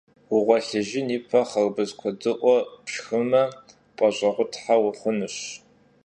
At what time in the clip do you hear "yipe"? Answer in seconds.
1.13-1.41